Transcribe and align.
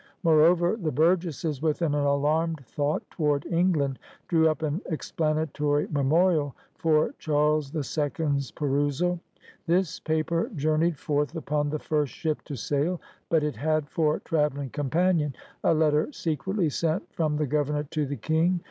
Moreover, 0.23 0.77
the 0.77 0.91
Burgesses, 0.91 1.61
with 1.61 1.83
an 1.83 1.93
alarmed 1.93 2.65
thought 2.65 3.07
toward 3.11 3.45
England, 3.45 3.99
drew 4.29 4.49
up 4.49 4.63
an 4.63 4.81
explanatory 4.87 5.87
memorial 5.91 6.55
for 6.73 7.13
Charles 7.19 7.71
II's 7.75 8.49
perusal. 8.49 9.19
This 9.67 9.99
paper 9.99 10.49
journeyed 10.55 10.97
forth 10.97 11.35
upon 11.35 11.69
the 11.69 11.77
first 11.77 12.13
ship 12.13 12.41
to 12.45 12.55
sail, 12.55 12.99
but 13.29 13.43
it 13.43 13.57
had 13.57 13.87
for 13.89 14.17
traveling 14.21 14.71
companion 14.71 15.35
a 15.63 15.75
letter 15.75 16.11
secretly 16.11 16.69
sent 16.69 17.13
from 17.13 17.37
the 17.37 17.45
Governor 17.45 17.83
to 17.91 18.07
the 18.07 18.17
King. 18.17 18.59